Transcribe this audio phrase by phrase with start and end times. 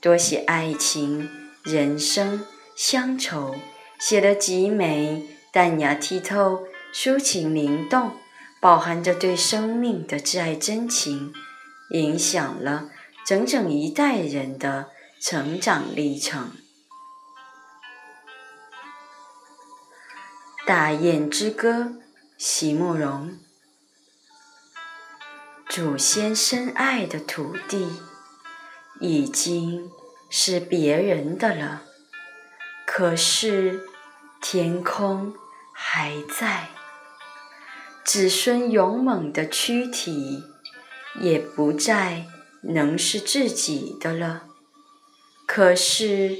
[0.00, 1.28] 多写爱情、
[1.64, 2.46] 人生、
[2.76, 3.56] 乡愁，
[3.98, 8.12] 写得极美、淡雅、剔透、抒情灵动，
[8.60, 11.32] 饱含着对生命的挚爱真情，
[11.90, 12.90] 影响了
[13.26, 16.52] 整整一代人的成长历程。
[20.66, 21.72] 《大雁之歌》，
[22.36, 23.36] 席慕容。
[25.68, 27.88] 祖先深爱的土地。
[29.00, 29.90] 已经
[30.28, 31.82] 是别人的了，
[32.86, 33.86] 可是
[34.40, 35.34] 天空
[35.72, 36.70] 还在。
[38.04, 40.42] 子孙勇猛的躯体
[41.20, 42.26] 也不再
[42.62, 44.44] 能是自己的了，
[45.46, 46.38] 可是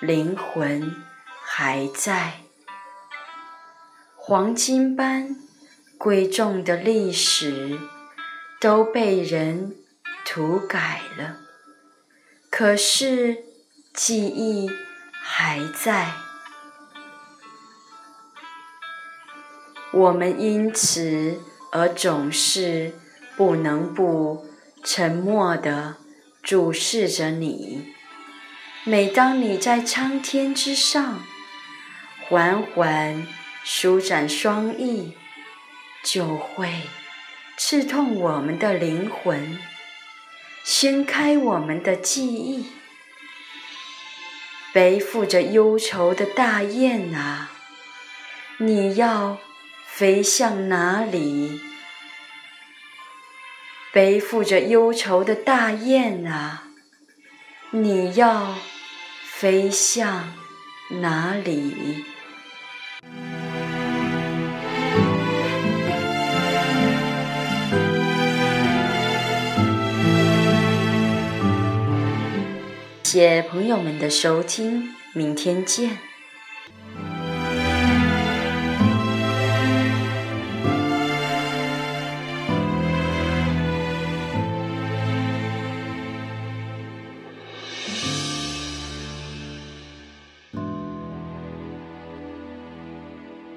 [0.00, 0.94] 灵魂
[1.42, 2.42] 还在。
[4.14, 5.34] 黄金般
[5.96, 7.78] 贵重的历史
[8.60, 9.74] 都被人
[10.24, 11.47] 涂改了。
[12.50, 13.44] 可是
[13.94, 14.68] 记忆
[15.12, 16.12] 还在，
[19.92, 22.94] 我们因此而总是
[23.36, 24.46] 不能不
[24.82, 25.96] 沉默地
[26.42, 27.94] 注视着你。
[28.84, 31.22] 每当你在苍天之上
[32.26, 33.26] 缓缓
[33.62, 35.14] 舒展双翼，
[36.02, 36.72] 就会
[37.56, 39.58] 刺痛我们的灵魂。
[40.70, 42.66] 掀开我们的记忆，
[44.70, 47.50] 背负着忧愁的大雁啊，
[48.58, 49.38] 你要
[49.86, 51.58] 飞向哪里？
[53.94, 56.64] 背负着忧愁的大雁啊，
[57.70, 58.54] 你要
[59.24, 60.34] 飞向
[61.00, 62.04] 哪里？
[73.20, 76.07] 谢朋友们的收听，明天见。